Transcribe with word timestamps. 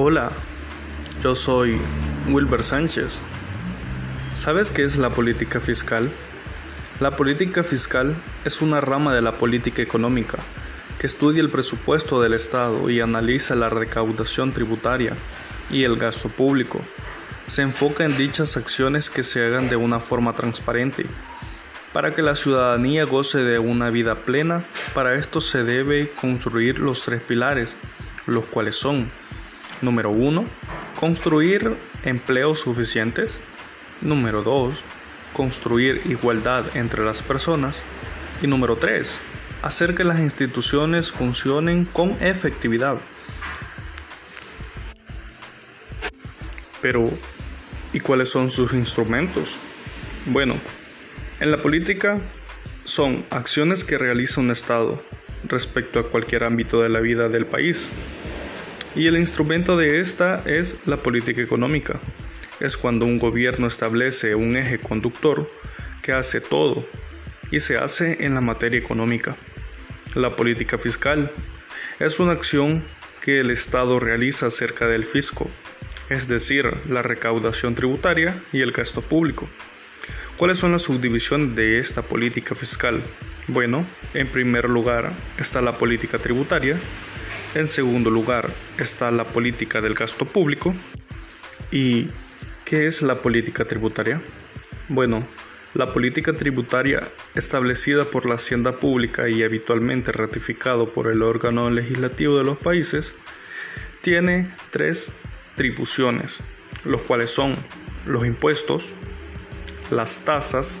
Hola, 0.00 0.30
yo 1.24 1.34
soy 1.34 1.76
Wilber 2.28 2.62
Sánchez. 2.62 3.20
¿Sabes 4.32 4.70
qué 4.70 4.84
es 4.84 4.96
la 4.96 5.10
política 5.10 5.58
fiscal? 5.58 6.08
La 7.00 7.16
política 7.16 7.64
fiscal 7.64 8.14
es 8.44 8.62
una 8.62 8.80
rama 8.80 9.12
de 9.12 9.22
la 9.22 9.32
política 9.32 9.82
económica 9.82 10.38
que 11.00 11.08
estudia 11.08 11.40
el 11.40 11.50
presupuesto 11.50 12.22
del 12.22 12.34
Estado 12.34 12.88
y 12.90 13.00
analiza 13.00 13.56
la 13.56 13.70
recaudación 13.70 14.52
tributaria 14.52 15.16
y 15.68 15.82
el 15.82 15.96
gasto 15.96 16.28
público. 16.28 16.80
Se 17.48 17.62
enfoca 17.62 18.04
en 18.04 18.16
dichas 18.16 18.56
acciones 18.56 19.10
que 19.10 19.24
se 19.24 19.44
hagan 19.44 19.68
de 19.68 19.74
una 19.74 19.98
forma 19.98 20.32
transparente. 20.32 21.06
Para 21.92 22.14
que 22.14 22.22
la 22.22 22.36
ciudadanía 22.36 23.02
goce 23.02 23.38
de 23.42 23.58
una 23.58 23.90
vida 23.90 24.14
plena, 24.14 24.62
para 24.94 25.16
esto 25.16 25.40
se 25.40 25.64
debe 25.64 26.08
construir 26.08 26.78
los 26.78 27.02
tres 27.02 27.20
pilares, 27.20 27.74
los 28.28 28.44
cuales 28.44 28.76
son, 28.76 29.10
número 29.82 30.10
uno, 30.10 30.44
construir 30.98 31.76
empleos 32.04 32.60
suficientes, 32.60 33.40
número 34.00 34.42
dos, 34.42 34.82
construir 35.32 36.02
igualdad 36.06 36.64
entre 36.76 37.04
las 37.04 37.22
personas 37.22 37.82
y 38.42 38.46
número 38.46 38.76
tres, 38.76 39.20
hacer 39.62 39.94
que 39.94 40.04
las 40.04 40.20
instituciones 40.20 41.10
funcionen 41.10 41.84
con 41.84 42.10
efectividad. 42.22 42.96
Pero, 46.80 47.10
¿y 47.92 48.00
cuáles 48.00 48.30
son 48.30 48.48
sus 48.48 48.72
instrumentos? 48.72 49.58
Bueno, 50.26 50.54
en 51.40 51.50
la 51.50 51.60
política 51.60 52.18
son 52.84 53.24
acciones 53.30 53.84
que 53.84 53.98
realiza 53.98 54.40
un 54.40 54.50
Estado 54.50 55.02
respecto 55.44 56.00
a 56.00 56.08
cualquier 56.08 56.44
ámbito 56.44 56.82
de 56.82 56.88
la 56.88 57.00
vida 57.00 57.28
del 57.28 57.46
país. 57.46 57.88
Y 58.98 59.06
el 59.06 59.16
instrumento 59.16 59.76
de 59.76 60.00
esta 60.00 60.42
es 60.44 60.76
la 60.84 60.96
política 61.04 61.40
económica. 61.40 62.00
Es 62.58 62.76
cuando 62.76 63.04
un 63.04 63.20
gobierno 63.20 63.68
establece 63.68 64.34
un 64.34 64.56
eje 64.56 64.80
conductor 64.80 65.48
que 66.02 66.10
hace 66.10 66.40
todo 66.40 66.84
y 67.52 67.60
se 67.60 67.76
hace 67.78 68.24
en 68.24 68.34
la 68.34 68.40
materia 68.40 68.80
económica. 68.80 69.36
La 70.16 70.34
política 70.34 70.78
fiscal 70.78 71.30
es 72.00 72.18
una 72.18 72.32
acción 72.32 72.82
que 73.22 73.38
el 73.38 73.52
Estado 73.52 74.00
realiza 74.00 74.46
acerca 74.46 74.88
del 74.88 75.04
fisco, 75.04 75.48
es 76.10 76.26
decir, 76.26 76.68
la 76.88 77.02
recaudación 77.02 77.76
tributaria 77.76 78.42
y 78.52 78.62
el 78.62 78.72
gasto 78.72 79.00
público. 79.00 79.48
¿Cuáles 80.36 80.58
son 80.58 80.72
las 80.72 80.82
subdivisiones 80.82 81.54
de 81.54 81.78
esta 81.78 82.02
política 82.02 82.56
fiscal? 82.56 83.00
Bueno, 83.46 83.86
en 84.14 84.26
primer 84.26 84.68
lugar 84.68 85.12
está 85.38 85.62
la 85.62 85.78
política 85.78 86.18
tributaria, 86.18 86.80
en 87.54 87.66
segundo 87.66 88.10
lugar 88.10 88.52
está 88.78 89.10
la 89.10 89.24
política 89.24 89.80
del 89.80 89.94
gasto 89.94 90.24
público. 90.24 90.74
¿Y 91.70 92.08
qué 92.64 92.86
es 92.86 93.02
la 93.02 93.16
política 93.16 93.64
tributaria? 93.64 94.20
Bueno, 94.88 95.26
la 95.74 95.92
política 95.92 96.34
tributaria 96.34 97.06
establecida 97.34 98.04
por 98.06 98.28
la 98.28 98.36
hacienda 98.36 98.78
pública 98.78 99.28
y 99.28 99.42
habitualmente 99.42 100.12
ratificado 100.12 100.92
por 100.92 101.10
el 101.10 101.22
órgano 101.22 101.70
legislativo 101.70 102.38
de 102.38 102.44
los 102.44 102.56
países 102.56 103.14
tiene 104.02 104.50
tres 104.70 105.12
tribuciones, 105.56 106.40
los 106.84 107.02
cuales 107.02 107.30
son 107.30 107.56
los 108.06 108.24
impuestos, 108.24 108.90
las 109.90 110.20
tasas 110.20 110.80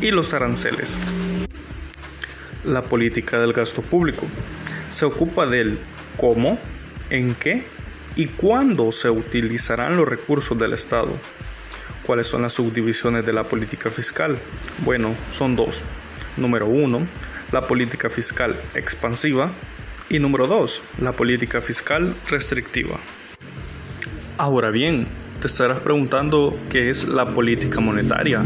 y 0.00 0.10
los 0.10 0.32
aranceles. 0.32 0.98
La 2.64 2.82
política 2.82 3.40
del 3.40 3.52
gasto 3.52 3.82
público 3.82 4.26
se 4.92 5.04
ocupa 5.04 5.46
del 5.46 5.78
cómo, 6.16 6.58
en 7.10 7.34
qué 7.34 7.64
y 8.14 8.26
cuándo 8.26 8.92
se 8.92 9.10
utilizarán 9.10 9.96
los 9.96 10.08
recursos 10.08 10.58
del 10.58 10.72
Estado 10.72 11.18
¿Cuáles 12.02 12.26
son 12.26 12.42
las 12.42 12.54
subdivisiones 12.54 13.24
de 13.24 13.32
la 13.32 13.44
política 13.44 13.88
fiscal? 13.88 14.36
Bueno, 14.84 15.14
son 15.30 15.54
dos. 15.54 15.84
Número 16.36 16.66
uno, 16.66 17.06
la 17.52 17.68
política 17.68 18.10
fiscal 18.10 18.56
expansiva 18.74 19.52
y 20.08 20.18
número 20.18 20.48
dos, 20.48 20.82
la 21.00 21.12
política 21.12 21.60
fiscal 21.60 22.14
restrictiva. 22.28 22.98
Ahora 24.36 24.70
bien, 24.70 25.06
te 25.40 25.46
estarás 25.46 25.78
preguntando 25.78 26.58
qué 26.70 26.90
es 26.90 27.04
la 27.04 27.32
política 27.32 27.78
monetaria. 27.78 28.42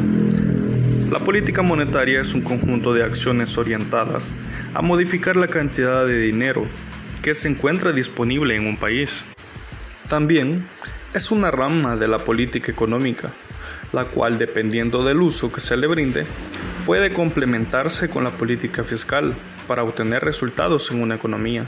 La 1.11 1.21
política 1.21 1.63
monetaria 1.63 2.21
es 2.21 2.35
un 2.35 2.43
conjunto 2.43 2.93
de 2.93 3.05
acciones 3.05 3.57
orientadas 3.59 4.31
a 4.75 4.83
modificar 4.83 5.37
la 5.37 5.49
cantidad 5.49 6.07
de 6.07 6.19
dinero 6.21 6.67
que 7.23 7.35
se 7.35 7.49
encuentra 7.49 7.93
disponible 7.93 8.57
en 8.57 8.67
un 8.67 8.77
país. 8.77 9.25
También 10.09 10.67
es 11.15 11.31
una 11.31 11.51
rama 11.51 11.97
de 11.97 12.09
la 12.09 12.19
política 12.19 12.71
económica 12.71 13.33
la 13.93 14.05
cual 14.05 14.39
dependiendo 14.39 15.05
del 15.05 15.23
uso 15.23 15.53
que 15.53 15.61
se 15.61 15.77
le 15.77 15.87
brinde, 15.87 16.27
puede 16.85 17.13
complementarse 17.13 18.09
con 18.09 18.25
la 18.25 18.31
política 18.31 18.85
fiscal 18.85 19.35
para 19.67 19.83
obtener 19.83 20.25
resultados 20.25 20.91
en 20.91 21.03
una 21.03 21.15
economía. 21.15 21.67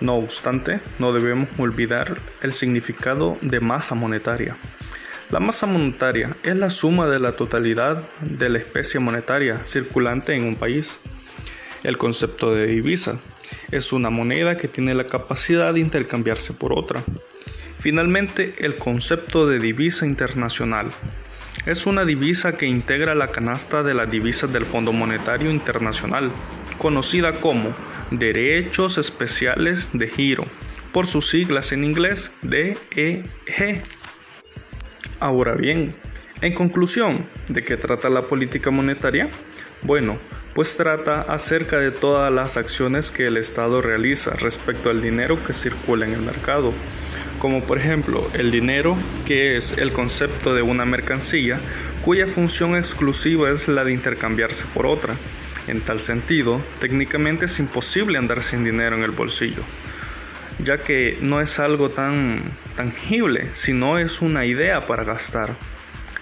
No 0.00 0.14
obstante, 0.14 0.80
no 0.98 1.12
debemos 1.12 1.48
olvidar 1.58 2.18
el 2.40 2.52
significado 2.52 3.38
de 3.40 3.60
masa 3.60 3.94
monetaria. 3.94 4.56
La 5.32 5.40
masa 5.40 5.66
monetaria 5.66 6.36
es 6.42 6.54
la 6.56 6.68
suma 6.68 7.06
de 7.06 7.18
la 7.18 7.32
totalidad 7.32 8.06
de 8.20 8.50
la 8.50 8.58
especie 8.58 9.00
monetaria 9.00 9.58
circulante 9.64 10.34
en 10.34 10.44
un 10.44 10.56
país. 10.56 11.00
El 11.82 11.96
concepto 11.96 12.54
de 12.54 12.66
divisa 12.66 13.18
es 13.70 13.94
una 13.94 14.10
moneda 14.10 14.58
que 14.58 14.68
tiene 14.68 14.92
la 14.92 15.06
capacidad 15.06 15.72
de 15.72 15.80
intercambiarse 15.80 16.52
por 16.52 16.78
otra. 16.78 17.02
Finalmente, 17.78 18.56
el 18.58 18.76
concepto 18.76 19.46
de 19.46 19.58
divisa 19.58 20.04
internacional 20.04 20.92
es 21.64 21.86
una 21.86 22.04
divisa 22.04 22.58
que 22.58 22.66
integra 22.66 23.14
la 23.14 23.30
canasta 23.30 23.82
de 23.82 23.94
las 23.94 24.10
divisas 24.10 24.52
del 24.52 24.66
Fondo 24.66 24.92
Monetario 24.92 25.50
Internacional, 25.50 26.30
conocida 26.76 27.40
como 27.40 27.74
Derechos 28.10 28.98
Especiales 28.98 29.88
de 29.94 30.08
Giro, 30.08 30.44
por 30.92 31.06
sus 31.06 31.30
siglas 31.30 31.72
en 31.72 31.84
inglés 31.84 32.32
DEG. 32.42 33.24
Ahora 35.22 35.54
bien, 35.54 35.94
en 36.40 36.52
conclusión, 36.52 37.24
¿de 37.48 37.62
qué 37.62 37.76
trata 37.76 38.08
la 38.08 38.26
política 38.26 38.72
monetaria? 38.72 39.30
Bueno, 39.82 40.18
pues 40.52 40.76
trata 40.76 41.20
acerca 41.22 41.78
de 41.78 41.92
todas 41.92 42.32
las 42.32 42.56
acciones 42.56 43.12
que 43.12 43.28
el 43.28 43.36
Estado 43.36 43.80
realiza 43.80 44.32
respecto 44.32 44.90
al 44.90 45.00
dinero 45.00 45.38
que 45.44 45.52
circula 45.52 46.06
en 46.06 46.14
el 46.14 46.22
mercado 46.22 46.72
como 47.38 47.62
por 47.62 47.78
ejemplo 47.78 48.28
el 48.34 48.50
dinero, 48.50 48.96
que 49.24 49.56
es 49.56 49.78
el 49.78 49.92
concepto 49.92 50.54
de 50.54 50.62
una 50.62 50.84
mercancía 50.84 51.60
cuya 52.04 52.26
función 52.26 52.76
exclusiva 52.76 53.48
es 53.50 53.68
la 53.68 53.84
de 53.84 53.92
intercambiarse 53.92 54.64
por 54.74 54.86
otra. 54.86 55.14
En 55.68 55.80
tal 55.80 56.00
sentido, 56.00 56.60
técnicamente 56.80 57.44
es 57.44 57.60
imposible 57.60 58.18
andar 58.18 58.42
sin 58.42 58.64
dinero 58.64 58.96
en 58.96 59.04
el 59.04 59.12
bolsillo, 59.12 59.62
ya 60.62 60.78
que 60.78 61.18
no 61.20 61.40
es 61.40 61.58
algo 61.58 61.90
tan 61.90 62.42
tangible, 62.76 63.50
sino 63.52 63.98
es 63.98 64.22
una 64.22 64.44
idea 64.44 64.86
para 64.86 65.04
gastar. 65.04 65.54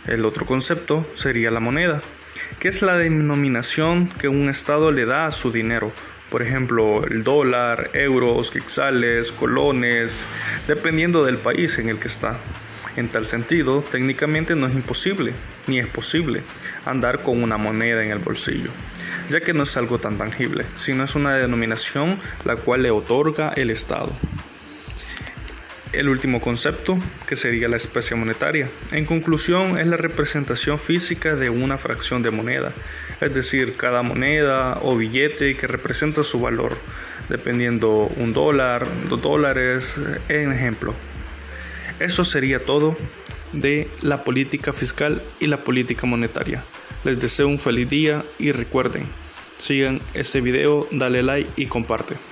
El 0.06 0.24
otro 0.24 0.46
concepto 0.46 1.06
sería 1.14 1.50
la 1.50 1.60
moneda, 1.60 2.02
que 2.58 2.68
es 2.68 2.82
la 2.82 2.96
denominación 2.96 4.08
que 4.08 4.28
un 4.28 4.48
Estado 4.48 4.92
le 4.92 5.04
da 5.04 5.26
a 5.26 5.30
su 5.30 5.52
dinero, 5.52 5.92
por 6.30 6.42
ejemplo, 6.42 7.04
el 7.04 7.24
dólar, 7.24 7.90
euros, 7.92 8.50
quixales, 8.50 9.32
colones, 9.32 10.24
dependiendo 10.68 11.24
del 11.24 11.38
país 11.38 11.78
en 11.78 11.88
el 11.88 11.98
que 11.98 12.08
está. 12.08 12.38
En 12.96 13.08
tal 13.08 13.24
sentido, 13.24 13.82
técnicamente 13.82 14.54
no 14.54 14.66
es 14.66 14.74
imposible, 14.74 15.32
ni 15.66 15.78
es 15.78 15.86
posible, 15.86 16.42
andar 16.86 17.22
con 17.22 17.42
una 17.42 17.56
moneda 17.56 18.04
en 18.04 18.10
el 18.10 18.18
bolsillo, 18.18 18.70
ya 19.28 19.40
que 19.40 19.54
no 19.54 19.62
es 19.62 19.76
algo 19.76 19.98
tan 19.98 20.18
tangible, 20.18 20.64
sino 20.76 21.04
es 21.04 21.14
una 21.14 21.34
denominación 21.34 22.18
la 22.44 22.56
cual 22.56 22.82
le 22.82 22.90
otorga 22.90 23.52
el 23.56 23.70
Estado. 23.70 24.10
El 25.92 26.08
último 26.08 26.40
concepto, 26.40 27.00
que 27.26 27.34
sería 27.34 27.68
la 27.68 27.76
especie 27.76 28.16
monetaria, 28.16 28.68
en 28.92 29.04
conclusión 29.04 29.76
es 29.76 29.88
la 29.88 29.96
representación 29.96 30.78
física 30.78 31.34
de 31.34 31.50
una 31.50 31.78
fracción 31.78 32.22
de 32.22 32.30
moneda, 32.30 32.72
es 33.20 33.34
decir, 33.34 33.72
cada 33.72 34.02
moneda 34.02 34.78
o 34.82 34.96
billete 34.96 35.56
que 35.56 35.66
representa 35.66 36.22
su 36.22 36.40
valor, 36.40 36.76
dependiendo 37.28 38.08
un 38.16 38.32
dólar, 38.32 38.86
dos 39.08 39.20
dólares, 39.20 39.96
en 40.28 40.52
ejemplo. 40.52 40.94
Eso 41.98 42.24
sería 42.24 42.64
todo 42.64 42.96
de 43.52 43.88
la 44.00 44.22
política 44.22 44.72
fiscal 44.72 45.20
y 45.40 45.48
la 45.48 45.58
política 45.58 46.06
monetaria. 46.06 46.62
Les 47.02 47.18
deseo 47.18 47.48
un 47.48 47.58
feliz 47.58 47.90
día 47.90 48.24
y 48.38 48.52
recuerden, 48.52 49.06
sigan 49.58 50.00
este 50.14 50.40
video, 50.40 50.86
dale 50.92 51.24
like 51.24 51.50
y 51.56 51.66
comparte. 51.66 52.29